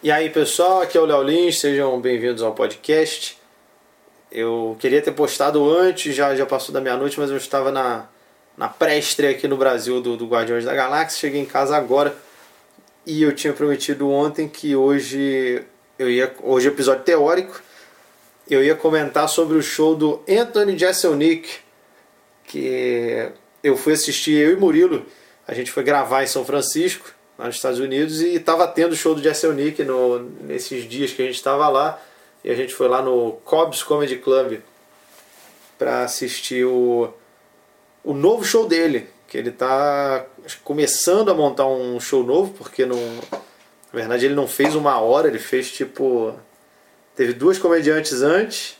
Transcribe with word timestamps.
E 0.00 0.12
aí 0.12 0.30
pessoal, 0.30 0.80
aqui 0.80 0.96
é 0.96 1.00
o 1.00 1.04
Léo 1.04 1.24
Lins, 1.24 1.58
sejam 1.58 2.00
bem-vindos 2.00 2.40
ao 2.40 2.54
podcast. 2.54 3.36
Eu 4.30 4.76
queria 4.78 5.02
ter 5.02 5.10
postado 5.10 5.68
antes, 5.68 6.14
já, 6.14 6.36
já 6.36 6.46
passou 6.46 6.72
da 6.72 6.80
meia-noite, 6.80 7.18
mas 7.18 7.30
eu 7.30 7.36
estava 7.36 7.72
na, 7.72 8.06
na 8.56 8.68
pré-estreia 8.68 9.34
aqui 9.34 9.48
no 9.48 9.56
Brasil 9.56 10.00
do, 10.00 10.16
do 10.16 10.28
Guardiões 10.28 10.64
da 10.64 10.72
Galáxia. 10.72 11.18
Cheguei 11.18 11.40
em 11.40 11.44
casa 11.44 11.76
agora 11.76 12.16
e 13.04 13.24
eu 13.24 13.34
tinha 13.34 13.52
prometido 13.52 14.08
ontem 14.08 14.48
que 14.48 14.76
hoje 14.76 15.64
eu 15.98 16.08
ia. 16.08 16.32
Hoje 16.44 16.68
é 16.68 16.70
episódio 16.70 17.02
teórico. 17.02 17.60
Eu 18.48 18.62
ia 18.62 18.76
comentar 18.76 19.28
sobre 19.28 19.58
o 19.58 19.62
show 19.62 19.96
do 19.96 20.22
Anthony 20.28 20.78
Jeselnik, 20.78 21.48
que 22.44 23.32
eu 23.64 23.76
fui 23.76 23.94
assistir, 23.94 24.36
eu 24.36 24.52
e 24.52 24.56
Murilo. 24.56 25.04
A 25.44 25.54
gente 25.54 25.72
foi 25.72 25.82
gravar 25.82 26.22
em 26.22 26.28
São 26.28 26.44
Francisco 26.44 27.17
lá 27.38 27.46
nos 27.46 27.56
Estados 27.56 27.78
Unidos 27.78 28.20
e 28.20 28.34
estava 28.34 28.66
tendo 28.66 28.92
o 28.92 28.96
show 28.96 29.14
do 29.14 29.22
Jesse 29.22 29.46
Nick 29.48 29.84
no, 29.84 30.18
nesses 30.40 30.88
dias 30.88 31.12
que 31.12 31.22
a 31.22 31.24
gente 31.24 31.36
estava 31.36 31.68
lá. 31.68 32.02
E 32.42 32.50
a 32.50 32.54
gente 32.54 32.74
foi 32.74 32.88
lá 32.88 33.00
no 33.00 33.32
Cobb's 33.44 33.82
Comedy 33.82 34.16
Club 34.16 34.60
para 35.78 36.02
assistir 36.02 36.64
o, 36.64 37.12
o 38.02 38.12
novo 38.12 38.44
show 38.44 38.66
dele, 38.66 39.08
que 39.28 39.38
ele 39.38 39.50
está 39.50 40.26
começando 40.64 41.30
a 41.30 41.34
montar 41.34 41.66
um 41.66 42.00
show 42.00 42.24
novo, 42.24 42.52
porque 42.54 42.84
não, 42.84 42.96
na 42.96 43.40
verdade 43.92 44.26
ele 44.26 44.34
não 44.34 44.48
fez 44.48 44.74
uma 44.74 44.98
hora, 44.98 45.28
ele 45.28 45.38
fez 45.38 45.70
tipo 45.70 46.34
teve 47.14 47.32
duas 47.32 47.58
comediantes 47.58 48.22
antes, 48.22 48.76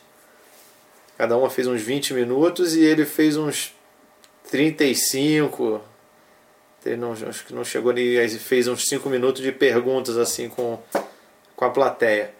cada 1.17 1.37
uma 1.37 1.49
fez 1.49 1.67
uns 1.67 1.81
20 1.81 2.13
minutos 2.13 2.75
e 2.75 2.81
ele 2.81 3.05
fez 3.05 3.37
uns 3.37 3.73
35, 4.49 5.81
ele 6.85 6.97
não, 6.97 7.11
acho 7.11 7.45
que 7.45 7.53
não 7.53 7.63
chegou 7.63 7.91
nem. 7.91 8.27
fez 8.29 8.67
uns 8.67 8.87
5 8.87 9.09
minutos 9.09 9.41
de 9.41 9.51
perguntas 9.51 10.17
assim 10.17 10.49
com, 10.49 10.79
com 11.55 11.65
a 11.65 11.69
plateia. 11.69 12.31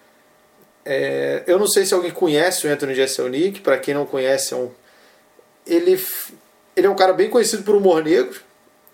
É, 0.86 1.44
eu 1.46 1.60
não 1.60 1.68
sei 1.68 1.86
se 1.86 1.94
alguém 1.94 2.12
conhece 2.12 2.66
o 2.66 2.72
Anthony 2.72 2.96
Jeselnik, 2.96 3.62
para 3.62 3.78
quem 3.78 3.94
não 3.94 4.06
conhece, 4.06 4.54
é 4.54 4.58
um, 4.58 4.72
ele, 5.68 6.04
ele 6.76 6.88
é 6.88 6.90
um 6.90 6.96
cara 6.96 7.14
bem 7.14 7.30
conhecido 7.30 7.64
por 7.64 7.76
humor 7.76 8.04
negro. 8.04 8.42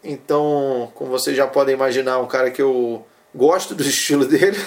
Então, 0.04 0.92
como 0.94 1.10
vocês 1.10 1.36
já 1.36 1.48
podem 1.48 1.74
imaginar, 1.74 2.14
é 2.14 2.18
um 2.18 2.28
cara 2.28 2.52
que 2.52 2.62
eu 2.62 3.06
gosto 3.34 3.74
do 3.74 3.82
estilo 3.88 4.26
dele. 4.26 4.58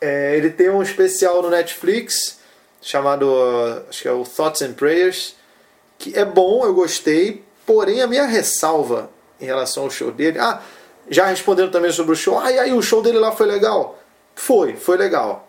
é, 0.00 0.36
ele 0.36 0.50
tem 0.50 0.70
um 0.70 0.82
especial 0.82 1.42
no 1.42 1.50
Netflix 1.50 2.38
chamado, 2.80 3.28
acho 3.88 4.02
que 4.02 4.08
é 4.08 4.12
o 4.12 4.24
Thoughts 4.24 4.62
and 4.62 4.74
Prayers, 4.74 5.34
que 5.98 6.16
é 6.16 6.24
bom, 6.24 6.64
eu 6.64 6.72
gostei, 6.72 7.42
Porém, 7.66 8.00
a 8.00 8.06
minha 8.06 8.24
ressalva 8.24 9.10
em 9.40 9.44
relação 9.44 9.84
ao 9.84 9.90
show 9.90 10.10
dele. 10.10 10.38
Ah, 10.38 10.62
já 11.10 11.26
respondendo 11.26 11.70
também 11.70 11.92
sobre 11.92 12.12
o 12.12 12.16
show. 12.16 12.38
Ah, 12.38 12.50
e 12.50 12.58
aí, 12.58 12.72
o 12.72 12.82
show 12.82 13.02
dele 13.02 13.18
lá 13.18 13.32
foi 13.32 13.46
legal? 13.46 13.98
Foi, 14.34 14.76
foi 14.76 14.96
legal. 14.96 15.48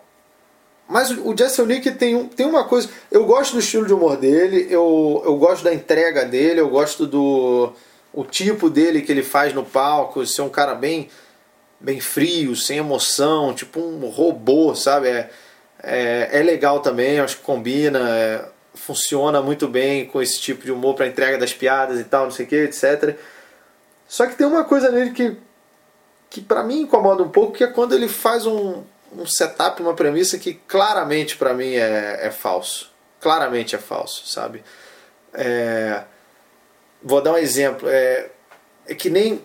Mas 0.88 1.10
o 1.10 1.36
Jesse 1.36 1.62
Nick 1.62 1.90
tem, 1.92 2.16
um, 2.16 2.26
tem 2.26 2.46
uma 2.46 2.64
coisa. 2.64 2.88
Eu 3.10 3.26
gosto 3.26 3.52
do 3.52 3.58
estilo 3.58 3.86
de 3.86 3.92
humor 3.92 4.16
dele, 4.16 4.66
eu, 4.70 5.22
eu 5.24 5.36
gosto 5.36 5.62
da 5.62 5.72
entrega 5.72 6.24
dele, 6.24 6.60
eu 6.60 6.68
gosto 6.68 7.06
do 7.06 7.72
o 8.12 8.24
tipo 8.24 8.70
dele 8.70 9.02
que 9.02 9.12
ele 9.12 9.22
faz 9.22 9.52
no 9.52 9.64
palco, 9.64 10.26
ser 10.26 10.40
um 10.40 10.48
cara 10.48 10.74
bem, 10.74 11.10
bem 11.78 12.00
frio, 12.00 12.56
sem 12.56 12.78
emoção, 12.78 13.52
tipo 13.52 13.80
um 13.80 14.08
robô, 14.08 14.74
sabe? 14.74 15.08
É, 15.08 15.30
é, 15.82 16.28
é 16.32 16.42
legal 16.42 16.80
também, 16.80 17.20
acho 17.20 17.36
que 17.36 17.42
combina. 17.42 18.00
É, 18.08 18.48
funciona 18.78 19.42
muito 19.42 19.68
bem 19.68 20.06
com 20.06 20.22
esse 20.22 20.40
tipo 20.40 20.64
de 20.64 20.72
humor 20.72 20.94
para 20.94 21.06
entrega 21.06 21.36
das 21.36 21.52
piadas 21.52 22.00
e 22.00 22.04
tal, 22.04 22.24
não 22.24 22.30
sei 22.30 22.46
o 22.46 22.48
que, 22.48 22.56
etc. 22.56 23.16
Só 24.06 24.26
que 24.26 24.36
tem 24.36 24.46
uma 24.46 24.64
coisa 24.64 24.90
nele 24.90 25.10
que, 25.10 25.36
que 26.30 26.40
para 26.40 26.62
mim 26.62 26.82
incomoda 26.82 27.22
um 27.22 27.28
pouco, 27.28 27.52
que 27.52 27.64
é 27.64 27.66
quando 27.66 27.94
ele 27.94 28.08
faz 28.08 28.46
um, 28.46 28.82
um 29.12 29.26
setup, 29.26 29.82
uma 29.82 29.94
premissa 29.94 30.38
que 30.38 30.54
claramente 30.54 31.36
para 31.36 31.52
mim 31.52 31.74
é, 31.74 32.26
é 32.26 32.30
falso. 32.30 32.90
Claramente 33.20 33.74
é 33.74 33.78
falso, 33.78 34.26
sabe? 34.26 34.62
É, 35.34 36.04
vou 37.02 37.20
dar 37.20 37.32
um 37.32 37.38
exemplo. 37.38 37.88
É, 37.88 38.30
é 38.86 38.94
que 38.94 39.10
nem 39.10 39.42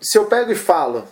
se 0.00 0.18
eu 0.18 0.26
pego 0.26 0.52
e 0.52 0.56
falo 0.56 1.06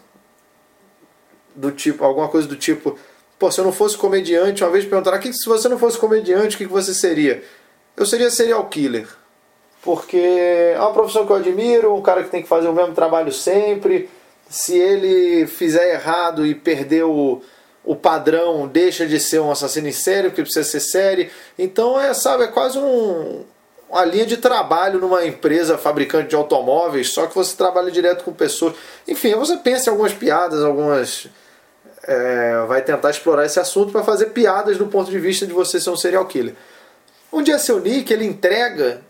do 1.54 1.70
tipo, 1.70 2.04
alguma 2.04 2.28
coisa 2.28 2.48
do 2.48 2.56
tipo 2.56 2.98
Pô, 3.38 3.50
se 3.50 3.60
eu 3.60 3.64
não 3.64 3.72
fosse 3.72 3.96
comediante, 3.96 4.62
uma 4.62 4.70
vez 4.70 4.84
perguntaram, 4.84 5.18
que 5.18 5.32
se 5.32 5.48
você 5.48 5.68
não 5.68 5.78
fosse 5.78 5.98
comediante, 5.98 6.54
o 6.54 6.58
que 6.58 6.66
você 6.66 6.94
seria? 6.94 7.42
Eu 7.96 8.06
seria 8.06 8.30
serial 8.30 8.66
killer. 8.68 9.08
Porque 9.82 10.16
é 10.16 10.78
uma 10.78 10.92
profissão 10.92 11.26
que 11.26 11.32
eu 11.32 11.36
admiro, 11.36 11.94
um 11.94 12.00
cara 12.00 12.22
que 12.22 12.30
tem 12.30 12.42
que 12.42 12.48
fazer 12.48 12.68
o 12.68 12.72
mesmo 12.72 12.94
trabalho 12.94 13.32
sempre. 13.32 14.08
Se 14.48 14.78
ele 14.78 15.46
fizer 15.46 15.92
errado 15.92 16.46
e 16.46 16.54
perder 16.54 17.04
o, 17.04 17.42
o 17.84 17.94
padrão, 17.94 18.66
deixa 18.66 19.06
de 19.06 19.20
ser 19.20 19.40
um 19.40 19.50
assassino 19.50 19.88
em 19.88 19.92
série, 19.92 20.28
porque 20.28 20.42
precisa 20.42 20.64
ser 20.64 20.80
série. 20.80 21.30
Então 21.58 22.00
é, 22.00 22.14
sabe, 22.14 22.44
é 22.44 22.46
quase 22.46 22.78
um, 22.78 23.44
uma 23.90 24.04
linha 24.04 24.24
de 24.24 24.38
trabalho 24.38 24.98
numa 24.98 25.26
empresa 25.26 25.76
fabricante 25.76 26.30
de 26.30 26.36
automóveis, 26.36 27.10
só 27.10 27.26
que 27.26 27.34
você 27.34 27.54
trabalha 27.54 27.90
direto 27.90 28.24
com 28.24 28.32
pessoas. 28.32 28.74
Enfim, 29.06 29.34
você 29.34 29.56
pensa 29.58 29.90
em 29.90 29.92
algumas 29.92 30.14
piadas, 30.14 30.64
algumas 30.64 31.28
é, 32.06 32.64
vai 32.66 32.82
tentar 32.82 33.10
explorar 33.10 33.46
esse 33.46 33.58
assunto 33.58 33.92
para 33.92 34.04
fazer 34.04 34.26
piadas 34.26 34.76
do 34.76 34.86
ponto 34.86 35.10
de 35.10 35.18
vista 35.18 35.46
de 35.46 35.52
você 35.52 35.80
ser 35.80 35.90
um 35.90 35.96
serial 35.96 36.26
killer. 36.26 36.54
Um 37.32 37.42
dia 37.42 37.58
seu 37.58 37.80
Nick 37.80 38.12
ele 38.12 38.24
entrega 38.24 39.02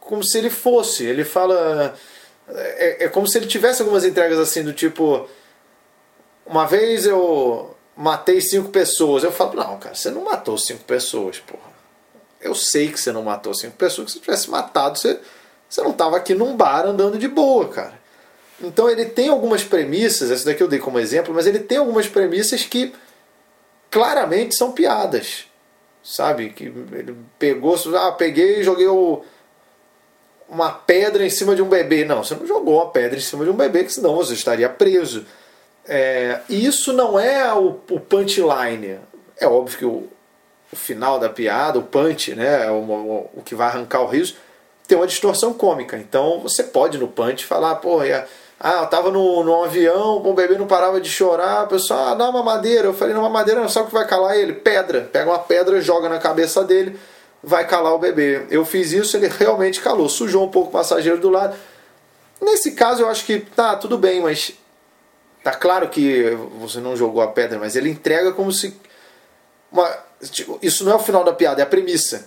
como 0.00 0.24
se 0.24 0.38
ele 0.38 0.50
fosse. 0.50 1.04
Ele 1.04 1.24
fala. 1.24 1.94
É, 2.48 3.04
é 3.04 3.08
como 3.08 3.26
se 3.26 3.38
ele 3.38 3.46
tivesse 3.46 3.82
algumas 3.82 4.04
entregas 4.04 4.38
assim 4.38 4.62
do 4.62 4.72
tipo. 4.72 5.28
Uma 6.44 6.66
vez 6.66 7.06
eu 7.06 7.76
matei 7.96 8.40
cinco 8.40 8.70
pessoas. 8.70 9.22
Eu 9.22 9.32
falo, 9.32 9.54
não, 9.54 9.78
cara, 9.78 9.94
você 9.94 10.10
não 10.10 10.24
matou 10.24 10.56
cinco 10.56 10.84
pessoas, 10.84 11.38
porra. 11.38 11.68
Eu 12.40 12.54
sei 12.54 12.90
que 12.90 13.00
você 13.00 13.12
não 13.12 13.22
matou 13.22 13.52
cinco 13.52 13.76
pessoas, 13.76 14.06
que 14.06 14.12
se 14.12 14.20
tivesse 14.20 14.48
matado, 14.48 14.96
você, 14.96 15.18
você 15.68 15.82
não 15.82 15.90
estava 15.90 16.16
aqui 16.16 16.34
num 16.34 16.56
bar 16.56 16.86
andando 16.86 17.18
de 17.18 17.26
boa, 17.26 17.68
cara. 17.68 17.97
Então 18.60 18.90
ele 18.90 19.06
tem 19.06 19.28
algumas 19.28 19.62
premissas, 19.62 20.30
essa 20.30 20.44
daqui 20.44 20.62
eu 20.62 20.68
dei 20.68 20.78
como 20.78 20.98
exemplo, 20.98 21.32
mas 21.32 21.46
ele 21.46 21.60
tem 21.60 21.78
algumas 21.78 22.08
premissas 22.08 22.64
que 22.64 22.92
claramente 23.90 24.54
são 24.54 24.72
piadas. 24.72 25.46
Sabe? 26.02 26.50
Que 26.50 26.64
ele 26.64 27.16
pegou, 27.38 27.76
ah, 27.96 28.12
peguei 28.12 28.60
e 28.60 28.64
joguei 28.64 28.86
o, 28.86 29.22
uma 30.48 30.70
pedra 30.70 31.24
em 31.24 31.30
cima 31.30 31.54
de 31.54 31.62
um 31.62 31.68
bebê. 31.68 32.04
Não, 32.04 32.24
você 32.24 32.34
não 32.34 32.46
jogou 32.46 32.76
uma 32.76 32.90
pedra 32.90 33.18
em 33.18 33.22
cima 33.22 33.44
de 33.44 33.50
um 33.50 33.56
bebê, 33.56 33.84
que 33.84 33.92
senão 33.92 34.16
você 34.16 34.32
estaria 34.32 34.68
preso. 34.68 35.26
É, 35.86 36.40
isso 36.48 36.92
não 36.92 37.18
é 37.18 37.52
o, 37.54 37.78
o 37.90 38.00
punchline. 38.00 38.98
É 39.38 39.46
óbvio 39.46 39.78
que 39.78 39.84
o, 39.84 40.08
o 40.72 40.76
final 40.76 41.18
da 41.18 41.28
piada, 41.28 41.78
o 41.78 41.82
punch, 41.82 42.34
né, 42.34 42.66
é 42.66 42.70
o, 42.70 42.80
o, 42.80 43.30
o 43.36 43.42
que 43.42 43.54
vai 43.54 43.68
arrancar 43.68 44.02
o 44.02 44.06
riso, 44.06 44.36
tem 44.86 44.96
uma 44.96 45.06
distorção 45.06 45.52
cômica. 45.52 45.96
Então 45.96 46.40
você 46.40 46.62
pode 46.62 46.98
no 46.98 47.08
punch 47.08 47.44
falar, 47.44 47.76
porra, 47.76 48.26
ah, 48.60 48.80
eu 48.82 48.86
tava 48.88 49.10
no, 49.12 49.44
no 49.44 49.62
avião, 49.62 50.16
o 50.16 50.34
bebê 50.34 50.58
não 50.58 50.66
parava 50.66 51.00
de 51.00 51.08
chorar, 51.08 51.64
o 51.64 51.68
pessoal, 51.68 52.08
ah, 52.08 52.14
dá 52.14 52.28
uma 52.28 52.42
madeira. 52.42 52.88
Eu 52.88 52.94
falei, 52.94 53.14
não, 53.14 53.20
uma 53.20 53.30
madeira 53.30 53.60
não 53.60 53.68
sabe 53.68 53.86
o 53.86 53.88
que 53.88 53.94
vai 53.94 54.06
calar 54.06 54.36
ele? 54.36 54.52
Pedra. 54.52 55.08
Pega 55.12 55.30
uma 55.30 55.38
pedra, 55.38 55.80
joga 55.80 56.08
na 56.08 56.18
cabeça 56.18 56.64
dele, 56.64 56.98
vai 57.42 57.64
calar 57.66 57.94
o 57.94 57.98
bebê. 57.98 58.46
Eu 58.50 58.64
fiz 58.64 58.90
isso, 58.92 59.16
ele 59.16 59.28
realmente 59.28 59.80
calou. 59.80 60.08
Sujou 60.08 60.44
um 60.44 60.50
pouco 60.50 60.70
o 60.70 60.72
passageiro 60.72 61.18
do 61.18 61.30
lado. 61.30 61.56
Nesse 62.40 62.72
caso, 62.72 63.02
eu 63.02 63.08
acho 63.08 63.24
que 63.24 63.38
tá 63.38 63.76
tudo 63.76 63.96
bem, 63.96 64.20
mas 64.20 64.52
tá 65.44 65.52
claro 65.52 65.88
que 65.88 66.36
você 66.58 66.80
não 66.80 66.96
jogou 66.96 67.22
a 67.22 67.28
pedra, 67.28 67.60
mas 67.60 67.76
ele 67.76 67.90
entrega 67.90 68.32
como 68.32 68.50
se. 68.50 68.76
Uma, 69.70 69.88
tipo, 70.32 70.58
isso 70.60 70.84
não 70.84 70.92
é 70.92 70.94
o 70.96 71.00
final 71.00 71.22
da 71.22 71.32
piada, 71.32 71.60
é 71.60 71.64
a 71.64 71.66
premissa. 71.66 72.26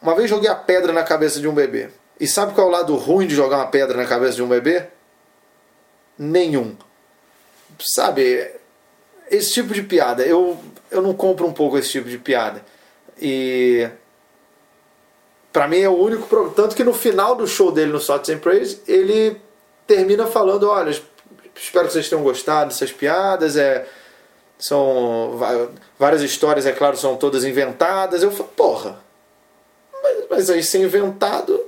Uma 0.00 0.16
vez 0.16 0.28
joguei 0.28 0.50
a 0.50 0.56
pedra 0.56 0.92
na 0.92 1.04
cabeça 1.04 1.38
de 1.38 1.46
um 1.46 1.54
bebê. 1.54 1.88
E 2.18 2.26
sabe 2.26 2.52
qual 2.52 2.66
é 2.66 2.70
o 2.70 2.72
lado 2.72 2.96
ruim 2.96 3.28
de 3.28 3.34
jogar 3.34 3.58
uma 3.58 3.68
pedra 3.68 3.96
na 3.96 4.06
cabeça 4.06 4.34
de 4.34 4.42
um 4.42 4.48
bebê? 4.48 4.88
Nenhum. 6.18 6.76
Sabe, 7.80 8.50
esse 9.30 9.52
tipo 9.54 9.72
de 9.72 9.82
piada, 9.82 10.22
eu, 10.24 10.58
eu 10.90 11.02
não 11.02 11.14
compro 11.14 11.46
um 11.46 11.52
pouco 11.52 11.78
esse 11.78 11.90
tipo 11.90 12.08
de 12.08 12.18
piada. 12.18 12.62
E 13.20 13.88
para 15.52 15.68
mim 15.68 15.80
é 15.80 15.88
o 15.88 15.96
único 15.96 16.50
tanto 16.50 16.74
que 16.76 16.84
no 16.84 16.94
final 16.94 17.34
do 17.34 17.46
show 17.46 17.70
dele 17.70 17.92
no 17.92 18.00
Thoughts 18.00 18.30
and 18.30 18.38
Praise, 18.38 18.80
ele 18.86 19.40
termina 19.86 20.26
falando, 20.26 20.68
olha, 20.68 20.90
espero 21.54 21.86
que 21.86 21.92
vocês 21.92 22.08
tenham 22.08 22.22
gostado 22.22 22.68
dessas 22.68 22.92
piadas, 22.92 23.56
é 23.56 23.86
são 24.58 25.36
várias 25.98 26.22
histórias, 26.22 26.66
é 26.66 26.72
claro, 26.72 26.96
são 26.96 27.16
todas 27.16 27.44
inventadas. 27.44 28.22
Eu 28.22 28.30
falo, 28.30 28.48
porra, 28.50 29.00
mas, 30.02 30.24
mas 30.30 30.50
aí 30.50 30.62
ser 30.62 30.80
inventado, 30.80 31.60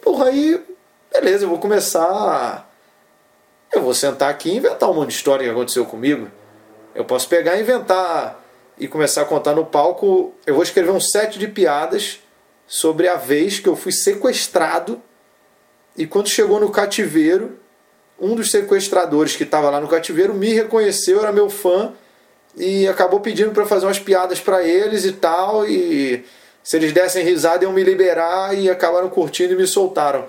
porra, 0.00 0.26
aí 0.26 0.64
beleza, 1.10 1.44
eu 1.44 1.48
vou 1.48 1.58
começar 1.58 2.67
eu 3.78 3.82
vou 3.82 3.94
sentar 3.94 4.28
aqui 4.28 4.50
e 4.50 4.56
inventar 4.56 4.90
um 4.90 4.94
monte 4.94 5.08
de 5.08 5.14
história 5.14 5.44
que 5.44 5.50
aconteceu 5.50 5.86
comigo. 5.86 6.28
Eu 6.94 7.04
posso 7.04 7.28
pegar 7.28 7.56
e 7.56 7.60
inventar 7.60 8.44
e 8.78 8.86
começar 8.86 9.22
a 9.22 9.24
contar 9.24 9.54
no 9.54 9.64
palco. 9.64 10.34
Eu 10.46 10.54
vou 10.54 10.62
escrever 10.62 10.90
um 10.90 11.00
set 11.00 11.38
de 11.38 11.48
piadas 11.48 12.20
sobre 12.66 13.08
a 13.08 13.16
vez 13.16 13.58
que 13.58 13.68
eu 13.68 13.76
fui 13.76 13.92
sequestrado 13.92 15.00
e 15.96 16.06
quando 16.06 16.28
chegou 16.28 16.60
no 16.60 16.70
cativeiro, 16.70 17.58
um 18.20 18.34
dos 18.34 18.50
sequestradores 18.50 19.34
que 19.34 19.44
estava 19.44 19.70
lá 19.70 19.80
no 19.80 19.88
cativeiro 19.88 20.34
me 20.34 20.52
reconheceu, 20.52 21.20
era 21.20 21.32
meu 21.32 21.48
fã 21.48 21.92
e 22.56 22.86
acabou 22.86 23.20
pedindo 23.20 23.52
para 23.52 23.64
fazer 23.64 23.86
umas 23.86 23.98
piadas 23.98 24.40
para 24.40 24.62
eles 24.62 25.04
e 25.04 25.12
tal 25.12 25.66
e 25.66 26.24
se 26.62 26.76
eles 26.76 26.92
dessem 26.92 27.24
risada 27.24 27.64
iam 27.64 27.72
me 27.72 27.82
liberar 27.82 28.56
e 28.56 28.68
acabaram 28.68 29.08
curtindo 29.08 29.54
e 29.54 29.56
me 29.56 29.66
soltaram. 29.66 30.26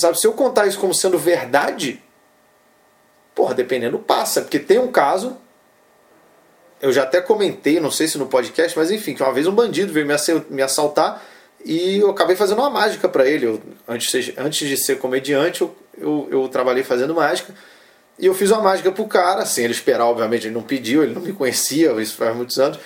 Sabe, 0.00 0.18
se 0.18 0.26
eu 0.26 0.32
contar 0.32 0.66
isso 0.66 0.78
como 0.78 0.94
sendo 0.94 1.18
verdade, 1.18 2.02
porra, 3.34 3.54
dependendo 3.54 3.98
passa, 3.98 4.40
porque 4.40 4.58
tem 4.58 4.78
um 4.78 4.90
caso 4.90 5.36
eu 6.80 6.92
já 6.92 7.02
até 7.02 7.20
comentei, 7.20 7.78
não 7.78 7.90
sei 7.90 8.08
se 8.08 8.16
no 8.16 8.26
podcast, 8.26 8.76
mas 8.76 8.90
enfim, 8.90 9.14
que 9.14 9.22
uma 9.22 9.32
vez 9.32 9.46
um 9.46 9.52
bandido 9.52 9.92
veio 9.92 10.06
me 10.48 10.62
assaltar 10.62 11.22
e 11.64 11.98
eu 11.98 12.10
acabei 12.10 12.34
fazendo 12.34 12.58
uma 12.58 12.70
mágica 12.70 13.08
para 13.08 13.28
ele. 13.28 13.46
Eu, 13.46 13.60
antes, 13.86 14.32
antes 14.38 14.66
de 14.66 14.76
ser 14.78 14.98
comediante, 14.98 15.60
eu, 15.60 15.76
eu, 15.98 16.28
eu, 16.30 16.48
trabalhei 16.48 16.82
fazendo 16.82 17.14
mágica. 17.14 17.54
E 18.18 18.26
eu 18.26 18.34
fiz 18.34 18.50
uma 18.50 18.62
mágica 18.62 18.90
pro 18.90 19.06
cara, 19.06 19.44
sem 19.44 19.64
ele 19.64 19.72
esperar, 19.74 20.06
obviamente, 20.06 20.46
ele 20.46 20.54
não 20.54 20.62
pediu, 20.62 21.02
ele 21.02 21.14
não 21.14 21.22
me 21.22 21.32
conhecia, 21.32 21.92
isso 22.00 22.16
faz 22.16 22.34
muitos 22.34 22.58
anos. 22.58 22.78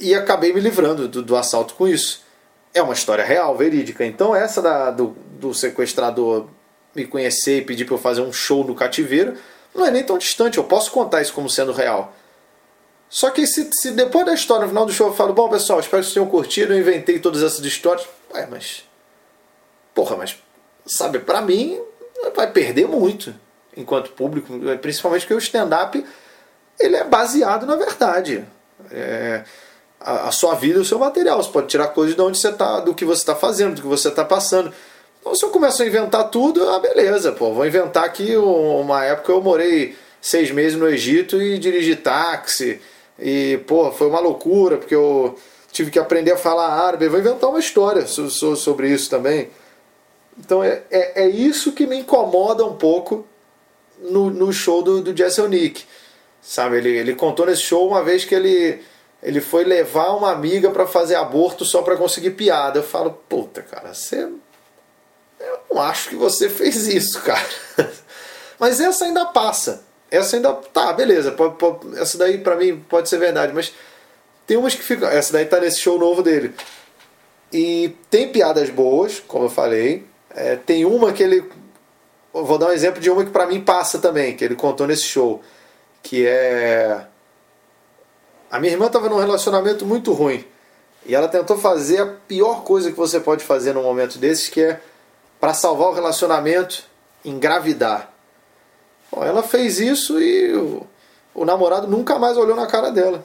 E 0.00 0.14
acabei 0.14 0.52
me 0.52 0.60
livrando 0.60 1.06
do, 1.06 1.22
do 1.22 1.36
assalto 1.36 1.74
com 1.74 1.86
isso. 1.86 2.22
É 2.74 2.82
uma 2.82 2.94
história 2.94 3.24
real, 3.24 3.56
verídica. 3.56 4.04
Então, 4.04 4.34
essa 4.34 4.62
da, 4.62 4.90
do, 4.90 5.14
do 5.42 5.52
sequestrador 5.52 6.46
me 6.94 7.04
conhecer 7.04 7.58
e 7.58 7.64
pedir 7.64 7.84
para 7.84 7.94
eu 7.94 7.98
fazer 7.98 8.20
um 8.20 8.32
show 8.32 8.64
no 8.64 8.74
cativeiro 8.74 9.36
não 9.74 9.84
é 9.84 9.90
nem 9.90 10.04
tão 10.04 10.16
distante. 10.16 10.58
Eu 10.58 10.64
posso 10.64 10.90
contar 10.92 11.20
isso 11.20 11.32
como 11.32 11.50
sendo 11.50 11.72
real. 11.72 12.14
Só 13.08 13.30
que 13.30 13.46
se, 13.46 13.68
se, 13.72 13.90
depois 13.90 14.24
da 14.24 14.32
história, 14.32 14.62
no 14.62 14.68
final 14.68 14.86
do 14.86 14.92
show, 14.92 15.08
eu 15.08 15.14
falo, 15.14 15.32
bom 15.32 15.48
pessoal, 15.48 15.80
espero 15.80 16.00
que 16.00 16.06
vocês 16.06 16.14
tenham 16.14 16.28
curtido, 16.28 16.72
eu 16.72 16.78
inventei 16.78 17.18
todas 17.18 17.42
essas 17.42 17.64
histórias. 17.64 18.06
Ué, 18.32 18.46
mas. 18.50 18.84
Porra, 19.94 20.16
mas. 20.16 20.36
Sabe, 20.86 21.18
pra 21.18 21.40
mim, 21.40 21.80
vai 22.34 22.50
perder 22.50 22.86
muito 22.86 23.34
enquanto 23.76 24.12
público, 24.12 24.52
principalmente 24.80 25.22
porque 25.22 25.34
o 25.34 25.38
stand-up 25.38 26.04
ele 26.78 26.96
é 26.96 27.04
baseado 27.04 27.66
na 27.66 27.76
verdade. 27.76 28.44
É, 28.90 29.44
a, 30.00 30.28
a, 30.28 30.32
sua 30.32 30.54
vida 30.54 30.80
o 30.80 30.84
seu 30.84 30.98
material. 30.98 31.42
Você 31.42 31.50
pode 31.50 31.68
tirar 31.68 31.88
coisas 31.88 32.14
de 32.14 32.20
onde 32.20 32.38
você 32.38 32.52
tá, 32.52 32.80
do 32.80 32.94
que 32.94 33.04
você 33.04 33.22
está 33.22 33.34
fazendo, 33.34 33.76
do 33.76 33.82
que 33.82 33.88
você 33.88 34.08
está 34.08 34.24
passando. 34.24 34.72
Então, 35.22 35.36
se 35.36 35.44
eu 35.44 35.50
começo 35.50 35.80
a 35.80 35.86
inventar 35.86 36.30
tudo, 36.30 36.68
ah, 36.68 36.80
beleza, 36.80 37.30
pô, 37.30 37.54
vou 37.54 37.64
inventar 37.64 38.02
aqui 38.02 38.36
uma 38.36 39.04
época 39.04 39.30
eu 39.30 39.40
morei 39.40 39.96
seis 40.20 40.50
meses 40.50 40.76
no 40.76 40.88
Egito 40.88 41.40
e 41.40 41.60
dirigi 41.60 41.94
táxi 41.94 42.80
e, 43.16 43.60
pô, 43.68 43.92
foi 43.92 44.08
uma 44.08 44.18
loucura, 44.18 44.78
porque 44.78 44.94
eu 44.94 45.38
tive 45.70 45.92
que 45.92 45.98
aprender 46.00 46.32
a 46.32 46.36
falar 46.36 46.68
árabe. 46.68 47.08
Vou 47.08 47.20
inventar 47.20 47.50
uma 47.50 47.60
história 47.60 48.04
sobre 48.04 48.90
isso 48.90 49.08
também. 49.08 49.48
Então 50.36 50.62
é, 50.64 50.82
é, 50.90 51.22
é 51.22 51.28
isso 51.28 51.70
que 51.70 51.86
me 51.86 51.98
incomoda 51.98 52.64
um 52.64 52.74
pouco 52.74 53.24
no, 54.00 54.28
no 54.28 54.52
show 54.52 54.82
do, 54.82 55.00
do 55.00 55.16
Jesse 55.16 55.40
Nick. 55.42 55.84
Sabe, 56.40 56.78
ele, 56.78 56.90
ele 56.90 57.14
contou 57.14 57.46
nesse 57.46 57.62
show 57.62 57.86
uma 57.86 58.02
vez 58.02 58.24
que 58.24 58.34
ele, 58.34 58.80
ele 59.22 59.40
foi 59.40 59.62
levar 59.62 60.16
uma 60.16 60.32
amiga 60.32 60.68
para 60.70 60.84
fazer 60.84 61.14
aborto 61.14 61.64
só 61.64 61.80
para 61.82 61.96
conseguir 61.96 62.30
piada. 62.32 62.80
Eu 62.80 62.82
falo, 62.82 63.16
puta, 63.28 63.62
cara, 63.62 63.94
você. 63.94 64.28
Eu 65.42 65.74
não 65.74 65.82
acho 65.82 66.08
que 66.08 66.16
você 66.16 66.48
fez 66.48 66.86
isso, 66.86 67.20
cara. 67.22 67.48
Mas 68.58 68.80
essa 68.80 69.04
ainda 69.04 69.26
passa. 69.26 69.82
Essa 70.10 70.36
ainda. 70.36 70.52
Tá, 70.52 70.92
beleza. 70.92 71.32
Pode, 71.32 71.56
essa 71.98 72.16
daí 72.18 72.38
pra 72.38 72.56
mim 72.56 72.78
pode 72.88 73.08
ser 73.08 73.18
verdade, 73.18 73.52
mas 73.52 73.72
tem 74.46 74.56
umas 74.56 74.74
que 74.74 74.82
ficam. 74.82 75.08
Essa 75.08 75.32
daí 75.32 75.46
tá 75.46 75.58
nesse 75.58 75.80
show 75.80 75.98
novo 75.98 76.22
dele. 76.22 76.54
E 77.52 77.96
tem 78.10 78.30
piadas 78.30 78.70
boas, 78.70 79.20
como 79.20 79.46
eu 79.46 79.50
falei. 79.50 80.06
É, 80.30 80.56
tem 80.56 80.84
uma 80.84 81.12
que 81.12 81.22
ele. 81.22 81.50
vou 82.32 82.56
dar 82.56 82.66
um 82.66 82.72
exemplo 82.72 83.00
de 83.00 83.10
uma 83.10 83.24
que 83.24 83.30
pra 83.30 83.46
mim 83.46 83.60
passa 83.60 83.98
também, 83.98 84.36
que 84.36 84.44
ele 84.44 84.54
contou 84.54 84.86
nesse 84.86 85.02
show. 85.02 85.42
Que 86.02 86.26
é. 86.26 87.06
A 88.50 88.60
minha 88.60 88.72
irmã 88.72 88.86
estava 88.86 89.08
num 89.08 89.18
relacionamento 89.18 89.84
muito 89.84 90.12
ruim. 90.12 90.44
E 91.04 91.14
ela 91.14 91.26
tentou 91.26 91.58
fazer 91.58 92.00
a 92.00 92.06
pior 92.06 92.62
coisa 92.62 92.90
que 92.90 92.96
você 92.96 93.18
pode 93.18 93.42
fazer 93.42 93.72
num 93.72 93.82
momento 93.82 94.18
desses, 94.18 94.48
que 94.48 94.62
é 94.62 94.80
para 95.42 95.54
salvar 95.54 95.88
o 95.88 95.92
relacionamento, 95.92 96.84
engravidar. 97.24 98.12
Bom, 99.10 99.24
ela 99.24 99.42
fez 99.42 99.80
isso 99.80 100.20
e 100.20 100.54
o, 100.54 100.86
o 101.34 101.44
namorado 101.44 101.88
nunca 101.88 102.16
mais 102.16 102.36
olhou 102.36 102.54
na 102.54 102.68
cara 102.68 102.92
dela. 102.92 103.24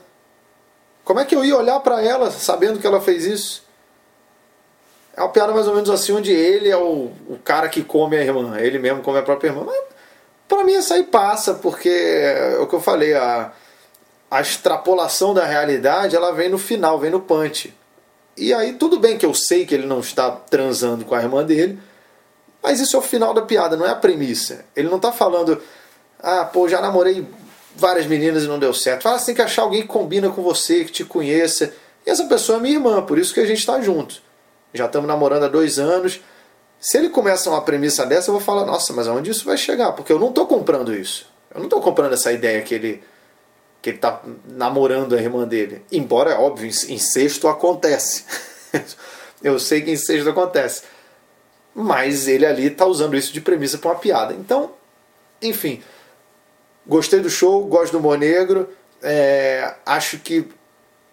Como 1.03 1.19
é 1.19 1.25
que 1.25 1.35
eu 1.35 1.45
ia 1.45 1.55
olhar 1.55 1.79
para 1.79 2.03
ela 2.03 2.31
sabendo 2.31 2.79
que 2.79 2.87
ela 2.87 2.99
fez 2.99 3.23
isso? 3.23 3.63
É 5.15 5.21
uma 5.21 5.29
piada 5.29 5.53
mais 5.53 5.67
ou 5.67 5.75
menos 5.75 5.91
assim, 5.91 6.11
onde 6.11 6.31
ele 6.31 6.67
é 6.67 6.75
o, 6.75 7.11
o 7.29 7.37
cara 7.43 7.69
que 7.69 7.83
come 7.83 8.17
a 8.17 8.23
irmã, 8.23 8.57
ele 8.57 8.79
mesmo 8.79 9.03
come 9.03 9.19
a 9.19 9.23
própria 9.23 9.49
irmã. 9.49 9.61
Mas 9.63 9.77
para 10.47 10.63
mim 10.63 10.73
essa 10.73 10.95
aí 10.95 11.03
passa, 11.03 11.53
porque 11.53 11.87
é 11.87 12.57
o 12.59 12.65
que 12.65 12.73
eu 12.73 12.81
falei, 12.81 13.13
a, 13.13 13.51
a 14.31 14.41
extrapolação 14.41 15.35
da 15.35 15.45
realidade 15.45 16.15
ela 16.15 16.31
vem 16.31 16.49
no 16.49 16.57
final, 16.57 16.97
vem 16.97 17.11
no 17.11 17.21
punch. 17.21 17.71
E 18.35 18.55
aí 18.55 18.73
tudo 18.73 18.99
bem 18.99 19.19
que 19.19 19.25
eu 19.25 19.35
sei 19.35 19.67
que 19.67 19.75
ele 19.75 19.85
não 19.85 19.99
está 19.99 20.31
transando 20.31 21.05
com 21.05 21.13
a 21.13 21.21
irmã 21.21 21.45
dele, 21.45 21.77
mas 22.67 22.81
isso 22.81 22.97
é 22.97 22.99
o 22.99 23.01
final 23.01 23.33
da 23.33 23.43
piada, 23.43 23.77
não 23.77 23.85
é 23.85 23.91
a 23.91 23.95
premissa. 23.95 24.65
Ele 24.75 24.89
não 24.89 24.97
está 24.97 25.09
falando, 25.09 25.61
ah, 26.19 26.43
pô, 26.43 26.67
já 26.67 26.81
namorei 26.81 27.25
várias 27.73 28.05
meninas 28.05 28.43
e 28.43 28.47
não 28.47 28.59
deu 28.59 28.73
certo. 28.73 29.03
Fala, 29.03 29.17
você 29.17 29.27
tem 29.27 29.35
que 29.35 29.41
achar 29.41 29.61
alguém 29.61 29.83
que 29.83 29.87
combina 29.87 30.29
com 30.29 30.41
você, 30.41 30.83
que 30.83 30.91
te 30.91 31.05
conheça. 31.05 31.73
E 32.05 32.09
essa 32.09 32.25
pessoa 32.25 32.57
é 32.57 32.61
minha 32.61 32.73
irmã, 32.73 33.01
por 33.01 33.17
isso 33.17 33.33
que 33.33 33.39
a 33.39 33.45
gente 33.45 33.59
está 33.59 33.79
junto. 33.79 34.21
Já 34.73 34.85
estamos 34.85 35.07
namorando 35.07 35.43
há 35.43 35.47
dois 35.47 35.79
anos. 35.79 36.19
Se 36.77 36.97
ele 36.97 37.07
começa 37.07 37.49
uma 37.49 37.61
premissa 37.61 38.05
dessa, 38.05 38.31
eu 38.31 38.33
vou 38.33 38.43
falar, 38.43 38.65
nossa, 38.65 38.91
mas 38.91 39.07
aonde 39.07 39.31
isso 39.31 39.45
vai 39.45 39.55
chegar? 39.55 39.93
Porque 39.93 40.11
eu 40.11 40.19
não 40.19 40.27
estou 40.27 40.45
comprando 40.45 40.93
isso. 40.93 41.25
Eu 41.49 41.59
não 41.59 41.67
estou 41.67 41.79
comprando 41.79 42.11
essa 42.11 42.33
ideia 42.33 42.61
que 42.63 42.75
ele 42.75 43.01
que 43.81 43.91
ele 43.91 43.97
está 43.97 44.21
namorando 44.45 45.15
a 45.15 45.21
irmã 45.21 45.47
dele. 45.47 45.85
Embora, 45.89 46.31
é 46.31 46.35
óbvio, 46.35 46.67
incesto 46.67 47.47
acontece. 47.47 48.25
eu 49.41 49.57
sei 49.57 49.81
que 49.81 49.91
incesto 49.91 50.29
acontece. 50.29 50.81
Mas 51.79 52.27
ele 52.27 52.45
ali 52.45 52.67
está 52.67 52.85
usando 52.85 53.15
isso 53.15 53.31
de 53.31 53.39
premissa 53.39 53.77
para 53.77 53.91
uma 53.91 53.99
piada. 53.99 54.33
Então, 54.33 54.71
enfim, 55.41 55.81
Gostei 56.87 57.19
do 57.19 57.29
show, 57.29 57.65
gosto 57.65 57.91
do 57.91 57.99
humor 57.99 58.17
negro. 58.17 58.69
É, 59.03 59.75
acho 59.85 60.19
que 60.19 60.47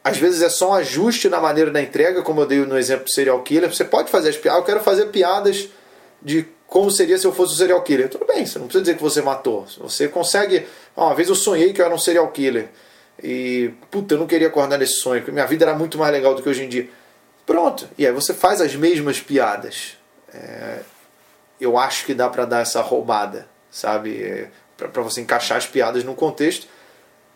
às 0.05 0.17
vezes 0.17 0.41
é 0.41 0.49
só 0.49 0.71
um 0.71 0.75
ajuste 0.75 1.29
na 1.29 1.41
maneira 1.41 1.71
da 1.71 1.83
entrega, 1.83 2.23
como 2.23 2.43
eu 2.43 2.47
dei 2.47 2.59
no 2.61 2.79
exemplo 2.79 3.05
do 3.05 3.11
serial 3.11 3.43
killer. 3.43 3.75
Você 3.75 3.85
pode 3.85 4.11
fazer 4.11 4.29
as 4.29 4.37
piadas, 4.37 4.61
eu 4.61 4.65
quero 4.65 4.81
fazer 4.81 5.07
piadas 5.07 5.69
de 6.23 6.47
como 6.69 6.91
seria 6.91 7.19
se 7.19 7.27
eu 7.27 7.33
fosse 7.33 7.55
um 7.55 7.57
serial 7.57 7.83
killer. 7.83 8.09
Tudo 8.09 8.25
bem, 8.25 8.47
você 8.47 8.59
não 8.59 8.67
precisa 8.67 8.85
dizer 8.85 8.97
que 8.97 9.03
você 9.03 9.21
matou. 9.21 9.67
Você 9.81 10.07
consegue. 10.07 10.65
Uma 10.97 11.15
vez 11.15 11.29
eu 11.29 11.35
sonhei 11.35 11.73
que 11.73 11.81
eu 11.81 11.87
era 11.87 11.95
um 11.95 11.99
serial 11.99 12.29
killer. 12.31 12.69
E, 13.21 13.73
puta, 13.91 14.15
eu 14.15 14.19
não 14.19 14.27
queria 14.27 14.49
acordar 14.49 14.79
nesse 14.79 14.95
sonho, 14.95 15.21
porque 15.21 15.33
minha 15.33 15.47
vida 15.47 15.65
era 15.65 15.75
muito 15.75 15.99
mais 15.99 16.13
legal 16.13 16.35
do 16.35 16.43
que 16.43 16.49
hoje 16.49 16.63
em 16.63 16.69
dia. 16.69 16.89
Pronto. 17.45 17.89
E 17.99 18.07
aí 18.07 18.13
você 18.13 18.33
faz 18.33 18.61
as 18.61 18.77
mesmas 18.77 19.21
piadas. 19.21 19.97
É, 20.35 20.81
eu 21.61 21.79
acho 21.79 22.05
que 22.05 22.13
dá 22.13 22.29
para 22.29 22.45
dar 22.45 22.61
essa 22.61 22.81
roubada, 22.81 23.47
sabe? 23.71 24.23
É, 24.23 24.49
para 24.77 25.03
você 25.03 25.21
encaixar 25.21 25.57
as 25.57 25.67
piadas 25.67 26.03
no 26.03 26.15
contexto 26.15 26.67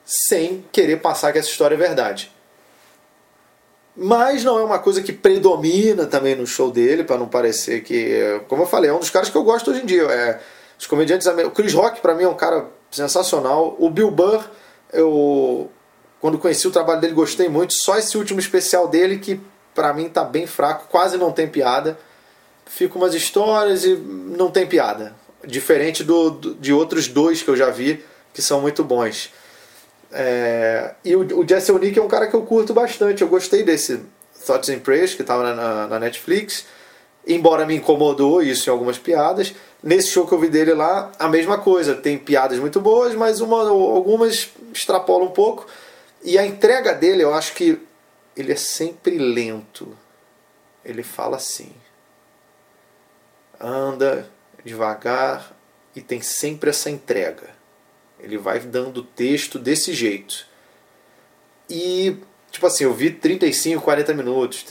sem 0.04 0.64
querer 0.72 0.96
passar 1.00 1.32
que 1.32 1.38
essa 1.38 1.50
história 1.50 1.74
é 1.74 1.78
verdade. 1.78 2.32
Mas 3.94 4.42
não 4.42 4.58
é 4.58 4.64
uma 4.64 4.78
coisa 4.78 5.02
que 5.02 5.12
predomina 5.12 6.06
também 6.06 6.34
no 6.34 6.46
show 6.46 6.70
dele, 6.70 7.04
para 7.04 7.18
não 7.18 7.28
parecer 7.28 7.82
que. 7.82 8.40
Como 8.48 8.62
eu 8.62 8.66
falei, 8.66 8.90
é 8.90 8.94
um 8.94 9.00
dos 9.00 9.10
caras 9.10 9.28
que 9.28 9.36
eu 9.36 9.42
gosto 9.42 9.70
hoje 9.70 9.82
em 9.82 9.86
dia. 9.86 10.02
É, 10.04 10.40
os 10.78 10.86
comediantes. 10.86 11.26
O 11.26 11.50
Chris 11.50 11.74
Rock, 11.74 12.00
para 12.00 12.14
mim, 12.14 12.22
é 12.22 12.28
um 12.28 12.34
cara 12.34 12.66
sensacional. 12.90 13.76
O 13.78 13.90
Bill 13.90 14.10
Burr, 14.10 14.44
eu. 14.92 15.70
Quando 16.20 16.38
conheci 16.38 16.66
o 16.66 16.70
trabalho 16.70 17.00
dele, 17.00 17.12
gostei 17.12 17.48
muito. 17.48 17.74
Só 17.74 17.98
esse 17.98 18.16
último 18.16 18.40
especial 18.40 18.88
dele, 18.88 19.18
que 19.18 19.40
para 19.74 19.92
mim 19.92 20.08
tá 20.08 20.24
bem 20.24 20.46
fraco, 20.46 20.86
quase 20.88 21.18
não 21.18 21.32
tem 21.32 21.48
piada. 21.48 21.98
Fica 22.68 22.98
umas 22.98 23.14
histórias 23.14 23.84
e 23.84 23.96
não 23.96 24.50
tem 24.50 24.66
piada. 24.66 25.14
Diferente 25.44 26.04
do, 26.04 26.30
do, 26.30 26.54
de 26.54 26.72
outros 26.72 27.08
dois 27.08 27.42
que 27.42 27.48
eu 27.48 27.56
já 27.56 27.70
vi, 27.70 28.04
que 28.34 28.42
são 28.42 28.60
muito 28.60 28.84
bons. 28.84 29.32
É, 30.12 30.94
e 31.04 31.16
o, 31.16 31.40
o 31.40 31.48
Jesse 31.48 31.72
Onick 31.72 31.98
é 31.98 32.02
um 32.02 32.08
cara 32.08 32.26
que 32.26 32.34
eu 32.34 32.42
curto 32.42 32.74
bastante. 32.74 33.22
Eu 33.22 33.28
gostei 33.28 33.62
desse 33.62 34.00
Thoughts 34.46 34.68
and 34.68 34.80
Prayers, 34.80 35.14
que 35.14 35.22
estava 35.22 35.54
na, 35.54 35.86
na, 35.86 35.98
Netflix. 35.98 36.66
Embora 37.26 37.66
me 37.66 37.76
incomodou 37.76 38.42
isso 38.42 38.68
em 38.68 38.72
algumas 38.72 38.98
piadas. 38.98 39.54
Nesse 39.82 40.08
show 40.08 40.26
que 40.26 40.34
eu 40.34 40.38
vi 40.38 40.48
dele 40.48 40.74
lá, 40.74 41.10
a 41.18 41.28
mesma 41.28 41.58
coisa. 41.58 41.94
Tem 41.94 42.18
piadas 42.18 42.58
muito 42.58 42.80
boas, 42.80 43.14
mas 43.14 43.40
uma, 43.40 43.62
algumas 43.68 44.50
extrapolam 44.74 45.28
um 45.28 45.32
pouco. 45.32 45.66
E 46.22 46.38
a 46.38 46.44
entrega 46.44 46.92
dele, 46.92 47.22
eu 47.22 47.32
acho 47.32 47.54
que 47.54 47.80
ele 48.36 48.52
é 48.52 48.56
sempre 48.56 49.16
lento. 49.16 49.96
Ele 50.84 51.02
fala 51.02 51.36
assim. 51.36 51.72
Anda, 53.60 54.28
devagar 54.64 55.52
e 55.94 56.00
tem 56.00 56.20
sempre 56.20 56.70
essa 56.70 56.90
entrega. 56.90 57.50
Ele 58.20 58.38
vai 58.38 58.58
dando 58.60 59.02
texto 59.02 59.58
desse 59.58 59.92
jeito. 59.92 60.46
E, 61.68 62.16
tipo 62.50 62.66
assim, 62.66 62.84
eu 62.84 62.94
vi 62.94 63.10
35, 63.10 63.82
40 63.82 64.14
minutos. 64.14 64.64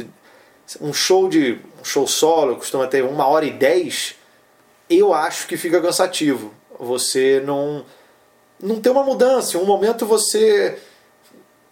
Um 0.82 0.94
show 0.94 1.30
de 1.30 1.60
um 1.80 1.84
show 1.86 2.08
solo 2.08 2.56
costuma 2.58 2.88
ter 2.88 3.04
uma 3.04 3.28
hora 3.28 3.46
e 3.46 3.52
dez. 3.52 4.16
eu 4.90 5.14
acho 5.14 5.48
que 5.48 5.58
fica 5.58 5.82
cansativo. 5.82 6.54
Você 6.80 7.42
não 7.46 7.86
não 8.60 8.82
tem 8.82 8.92
uma 8.92 9.04
mudança. 9.04 9.56
Em 9.56 9.62
um 9.62 9.66
momento 9.66 10.06
você 10.06 10.78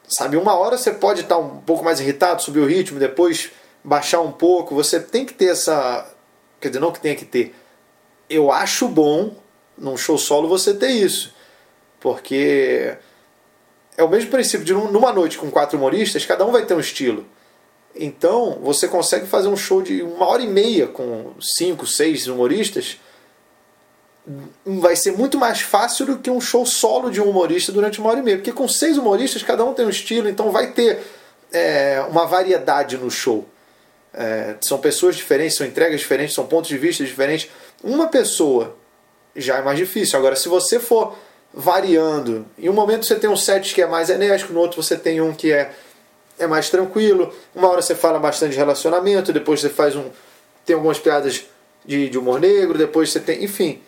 sabe, 0.08 0.38
uma 0.38 0.56
hora 0.56 0.78
você 0.78 0.92
pode 0.92 1.22
estar 1.22 1.38
um 1.38 1.58
pouco 1.62 1.84
mais 1.84 2.00
irritado, 2.00 2.42
subir 2.42 2.60
o 2.60 2.66
ritmo, 2.68 3.00
depois 3.00 3.52
baixar 3.84 4.22
um 4.22 4.32
pouco. 4.32 4.76
Você 4.76 5.00
tem 5.00 5.26
que 5.26 5.34
ter 5.34 5.48
essa, 5.48 6.08
quer 6.66 6.70
dizer, 6.70 6.80
não 6.80 6.92
que 6.92 7.00
tenha 7.00 7.16
que 7.16 7.26
ter. 7.26 7.54
Eu 8.28 8.52
acho 8.52 8.88
bom 8.88 9.36
num 9.78 9.96
show 9.96 10.18
solo 10.18 10.48
você 10.48 10.74
ter 10.74 10.90
isso, 10.90 11.34
porque 12.00 12.98
é 13.96 14.04
o 14.04 14.10
mesmo 14.10 14.32
princípio 14.32 14.66
de 14.66 14.74
numa 14.74 15.14
noite 15.14 15.38
com 15.38 15.52
quatro 15.52 15.78
humoristas, 15.78 16.26
cada 16.26 16.46
um 16.46 16.52
vai 16.52 16.66
ter 16.66 16.74
um 16.74 16.80
estilo. 16.80 17.26
Então 17.96 18.60
você 18.62 18.88
consegue 18.88 19.28
fazer 19.28 19.48
um 19.48 19.56
show 19.56 19.82
de 19.82 20.02
uma 20.02 20.26
hora 20.28 20.42
e 20.42 20.48
meia 20.48 20.88
com 20.88 21.34
cinco, 21.40 21.86
seis 21.86 22.28
humoristas. 22.28 23.00
Vai 24.66 24.96
ser 24.96 25.12
muito 25.12 25.38
mais 25.38 25.62
fácil 25.62 26.06
do 26.08 26.18
que 26.18 26.32
um 26.32 26.42
show 26.42 26.66
solo 26.66 27.12
de 27.12 27.22
um 27.22 27.30
humorista 27.30 27.72
durante 27.72 28.00
uma 28.00 28.10
hora 28.10 28.20
e 28.20 28.24
meia. 28.24 28.38
Porque 28.38 28.52
com 28.52 28.68
seis 28.68 28.98
humoristas, 28.98 29.44
cada 29.44 29.64
um 29.64 29.74
tem 29.74 29.86
um 29.86 29.90
estilo, 29.90 30.28
então 30.28 30.52
vai 30.52 30.72
ter 30.72 31.00
é, 31.54 32.04
uma 32.10 32.26
variedade 32.26 32.98
no 32.98 33.10
show. 33.12 33.48
É, 34.18 34.56
são 34.62 34.78
pessoas 34.78 35.16
diferentes, 35.16 35.58
são 35.58 35.68
entregas 35.68 36.00
diferentes, 36.00 36.34
são 36.34 36.48
pontos 36.48 36.70
de 36.70 36.78
vista 36.78 37.04
diferentes. 37.04 37.50
Uma 37.84 38.08
pessoa 38.08 38.76
já 39.36 39.58
é 39.58 39.62
mais 39.62 39.78
difícil. 39.78 40.18
Agora, 40.18 40.36
se 40.36 40.48
você 40.48 40.80
for 40.80 41.18
variando, 41.54 42.46
em 42.58 42.70
um 42.70 42.74
momento 42.74 43.06
você 43.06 43.16
tem 43.16 43.30
um 43.30 43.36
set 43.36 43.74
que 43.74 43.82
é 43.82 43.88
mais 43.88 44.10
enérgico, 44.10 44.54
no 44.54 44.60
outro 44.60 44.82
você 44.82 44.98
tem 44.98 45.22
um 45.22 45.34
que 45.34 45.52
é 45.52 45.72
é 46.38 46.48
mais 46.48 46.70
tranquilo. 46.70 47.34
Uma 47.54 47.70
hora 47.70 47.82
você 47.82 47.96
fala 47.96 48.20
bastante 48.20 48.52
de 48.52 48.58
relacionamento, 48.58 49.34
depois 49.34 49.62
você 49.62 49.70
faz 49.70 49.96
um. 49.96 50.10
tem 50.66 50.76
algumas 50.76 51.00
piadas 51.00 51.46
de, 51.86 52.10
de 52.10 52.18
humor 52.18 52.40
negro, 52.40 52.78
depois 52.78 53.12
você 53.12 53.20
tem. 53.20 53.44
Enfim. 53.44 53.82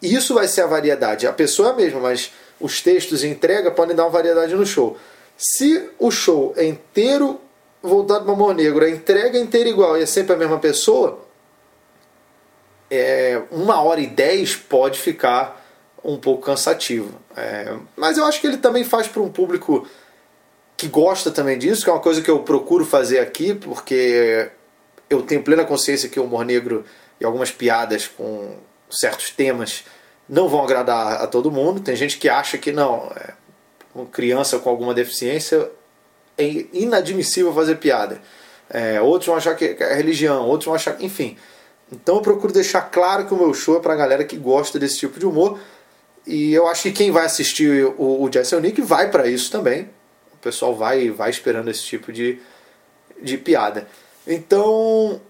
Isso 0.00 0.34
vai 0.34 0.48
ser 0.48 0.62
a 0.62 0.66
variedade. 0.66 1.28
A 1.28 1.32
pessoa 1.32 1.68
é 1.68 1.70
a 1.72 1.74
mesma, 1.76 2.00
mas 2.00 2.32
os 2.60 2.80
textos 2.80 3.22
e 3.22 3.28
entrega 3.28 3.70
podem 3.70 3.94
dar 3.94 4.04
uma 4.04 4.10
variedade 4.10 4.52
no 4.52 4.66
show. 4.66 4.96
Se 5.36 5.90
o 5.96 6.10
show 6.10 6.52
é 6.56 6.64
inteiro 6.64 7.40
voltado 7.82 8.24
para 8.24 8.32
o 8.32 8.34
humor 8.34 8.54
negro, 8.54 8.84
a 8.84 8.90
entrega 8.90 9.36
é 9.36 9.40
inteira 9.40 9.68
igual 9.68 9.98
e 9.98 10.02
é 10.02 10.06
sempre 10.06 10.34
a 10.34 10.36
mesma 10.36 10.58
pessoa, 10.58 11.18
é, 12.90 13.42
uma 13.50 13.80
hora 13.82 14.00
e 14.00 14.06
dez 14.06 14.54
pode 14.54 14.98
ficar 14.98 15.60
um 16.04 16.16
pouco 16.18 16.42
cansativo. 16.42 17.18
É, 17.36 17.74
mas 17.96 18.18
eu 18.18 18.24
acho 18.24 18.40
que 18.40 18.46
ele 18.46 18.58
também 18.58 18.84
faz 18.84 19.08
para 19.08 19.22
um 19.22 19.30
público 19.30 19.86
que 20.76 20.88
gosta 20.88 21.30
também 21.30 21.58
disso, 21.58 21.84
que 21.84 21.90
é 21.90 21.92
uma 21.92 22.00
coisa 22.00 22.20
que 22.20 22.30
eu 22.30 22.40
procuro 22.40 22.84
fazer 22.84 23.20
aqui, 23.20 23.54
porque 23.54 24.50
eu 25.08 25.22
tenho 25.22 25.42
plena 25.42 25.64
consciência 25.64 26.08
que 26.08 26.20
o 26.20 26.24
humor 26.24 26.44
negro 26.44 26.84
e 27.20 27.24
algumas 27.24 27.50
piadas 27.50 28.06
com 28.06 28.56
certos 28.90 29.30
temas 29.30 29.84
não 30.28 30.48
vão 30.48 30.62
agradar 30.62 31.22
a 31.22 31.26
todo 31.26 31.50
mundo. 31.50 31.80
Tem 31.80 31.96
gente 31.96 32.18
que 32.18 32.28
acha 32.28 32.58
que 32.58 32.72
não, 32.72 33.10
é, 33.16 33.32
criança 34.10 34.58
com 34.58 34.68
alguma 34.68 34.92
deficiência 34.92 35.70
é 36.38 36.66
inadmissível 36.72 37.52
fazer 37.52 37.76
piada. 37.76 38.20
É, 38.70 39.00
outros 39.00 39.26
vão 39.26 39.36
achar 39.36 39.54
que 39.54 39.76
é 39.78 39.94
religião, 39.94 40.46
outros 40.46 40.66
vão 40.66 40.74
achar, 40.74 41.00
enfim. 41.00 41.36
Então 41.90 42.16
eu 42.16 42.22
procuro 42.22 42.52
deixar 42.52 42.82
claro 42.82 43.26
que 43.26 43.34
o 43.34 43.36
meu 43.36 43.52
show 43.52 43.76
é 43.76 43.80
para 43.80 43.92
a 43.92 43.96
galera 43.96 44.24
que 44.24 44.36
gosta 44.36 44.78
desse 44.78 44.98
tipo 44.98 45.18
de 45.18 45.26
humor. 45.26 45.58
E 46.26 46.54
eu 46.54 46.66
acho 46.68 46.84
que 46.84 46.92
quem 46.92 47.10
vai 47.10 47.26
assistir 47.26 47.84
o, 47.98 48.22
o 48.22 48.30
Jesse 48.32 48.58
Nick 48.60 48.80
vai 48.80 49.10
para 49.10 49.26
isso 49.26 49.50
também 49.50 49.88
pessoal 50.42 50.74
vai, 50.74 51.08
vai 51.08 51.30
esperando 51.30 51.70
esse 51.70 51.82
tipo 51.82 52.12
de, 52.12 52.38
de 53.20 53.38
piada. 53.38 53.86
Então, 54.26 55.20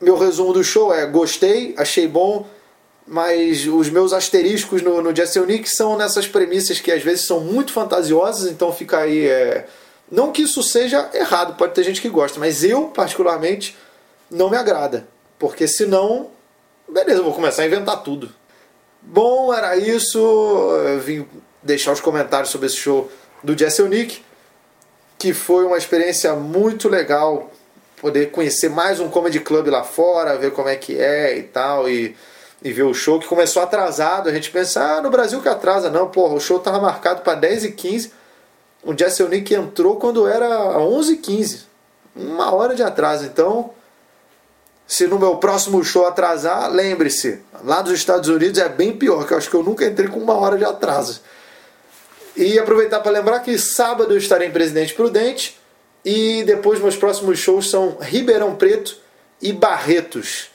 meu 0.00 0.16
resumo 0.16 0.52
do 0.52 0.64
show 0.64 0.94
é: 0.94 1.04
gostei, 1.06 1.74
achei 1.76 2.06
bom, 2.06 2.46
mas 3.06 3.66
os 3.66 3.90
meus 3.90 4.12
asteriscos 4.12 4.80
no, 4.80 5.02
no 5.02 5.14
Jesse 5.14 5.38
Nick 5.40 5.68
são 5.68 5.98
nessas 5.98 6.26
premissas 6.26 6.80
que 6.80 6.92
às 6.92 7.02
vezes 7.02 7.26
são 7.26 7.40
muito 7.40 7.72
fantasiosas, 7.72 8.50
então 8.50 8.72
fica 8.72 8.98
aí. 8.98 9.26
É... 9.26 9.66
Não 10.10 10.32
que 10.32 10.42
isso 10.42 10.62
seja 10.62 11.08
errado, 11.14 11.56
pode 11.56 11.74
ter 11.74 11.82
gente 11.82 12.00
que 12.00 12.08
gosta, 12.08 12.38
mas 12.38 12.62
eu, 12.62 12.88
particularmente, 12.88 13.76
não 14.30 14.50
me 14.50 14.56
agrada. 14.56 15.06
Porque 15.38 15.66
senão, 15.66 16.30
beleza, 16.88 17.22
vou 17.22 17.32
começar 17.32 17.62
a 17.62 17.66
inventar 17.66 18.02
tudo. 18.02 18.30
Bom, 19.00 19.52
era 19.52 19.76
isso. 19.76 20.18
Eu 20.18 21.00
vim 21.00 21.26
deixar 21.62 21.92
os 21.92 22.00
comentários 22.00 22.50
sobre 22.50 22.66
esse 22.66 22.76
show 22.76 23.10
do 23.42 23.56
Jesse 23.56 23.82
Nick, 23.82 24.22
que 25.18 25.32
foi 25.32 25.64
uma 25.64 25.76
experiência 25.76 26.34
muito 26.34 26.88
legal 26.88 27.50
poder 28.00 28.30
conhecer 28.30 28.68
mais 28.68 29.00
um 29.00 29.08
comedy 29.08 29.40
club 29.40 29.68
lá 29.68 29.82
fora, 29.82 30.36
ver 30.36 30.52
como 30.52 30.68
é 30.68 30.76
que 30.76 30.98
é 30.98 31.38
e 31.38 31.42
tal, 31.42 31.88
e, 31.88 32.14
e 32.62 32.70
ver 32.70 32.82
o 32.82 32.92
show 32.92 33.18
que 33.18 33.26
começou 33.26 33.62
atrasado. 33.62 34.28
A 34.28 34.32
gente 34.32 34.50
pensa, 34.50 34.98
ah, 34.98 35.00
no 35.00 35.10
Brasil 35.10 35.40
que 35.40 35.48
atrasa. 35.48 35.90
Não, 35.90 36.08
porra, 36.08 36.34
o 36.34 36.40
show 36.40 36.58
estava 36.58 36.80
marcado 36.80 37.22
para 37.22 37.34
10 37.34 37.64
e 37.64 37.72
15 37.72 38.12
O 38.84 38.96
Jesse 38.96 39.22
Nick 39.24 39.54
entrou 39.54 39.96
quando 39.96 40.26
era 40.26 40.78
11 40.78 41.14
e 41.14 41.16
15 41.16 41.62
Uma 42.14 42.54
hora 42.54 42.74
de 42.74 42.82
atraso. 42.82 43.24
Então, 43.24 43.70
se 44.86 45.06
no 45.06 45.18
meu 45.18 45.36
próximo 45.36 45.82
show 45.82 46.06
atrasar, 46.06 46.70
lembre-se, 46.70 47.40
lá 47.64 47.80
dos 47.80 47.94
Estados 47.94 48.28
Unidos 48.28 48.58
é 48.58 48.68
bem 48.68 48.96
pior, 48.96 49.26
que 49.26 49.32
eu 49.32 49.38
acho 49.38 49.48
que 49.48 49.56
eu 49.56 49.62
nunca 49.62 49.86
entrei 49.86 50.08
com 50.08 50.18
uma 50.18 50.34
hora 50.34 50.58
de 50.58 50.64
atraso. 50.64 51.22
E 52.36 52.58
aproveitar 52.58 53.00
para 53.00 53.12
lembrar 53.12 53.40
que 53.40 53.56
sábado 53.58 54.12
eu 54.12 54.18
estarei 54.18 54.48
em 54.48 54.52
Presidente 54.52 54.92
Prudente 54.92 55.58
e 56.04 56.42
depois 56.44 56.80
meus 56.80 56.96
próximos 56.96 57.38
shows 57.38 57.70
são 57.70 57.96
Ribeirão 58.00 58.54
Preto 58.56 58.98
e 59.40 59.52
Barretos. 59.52 60.50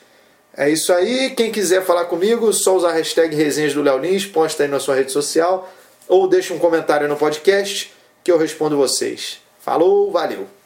É 0.55 0.69
isso 0.69 0.93
aí. 0.93 1.31
Quem 1.31 1.51
quiser 1.51 1.83
falar 1.83 2.05
comigo, 2.05 2.51
só 2.53 2.75
usar 2.75 2.89
a 2.89 2.93
hashtag 2.93 3.36
Resenhas 3.36 3.74
do 3.74 3.81
Léo 3.81 3.98
Lins, 3.98 4.25
posta 4.25 4.63
aí 4.63 4.69
na 4.69 4.79
sua 4.79 4.95
rede 4.95 5.12
social 5.12 5.71
ou 6.07 6.27
deixa 6.27 6.53
um 6.53 6.59
comentário 6.59 7.07
no 7.07 7.15
podcast 7.15 7.93
que 8.29 8.33
eu 8.33 8.38
respondo 8.38 8.77
vocês. 8.77 9.39
Falou, 9.59 10.12
valeu! 10.12 10.59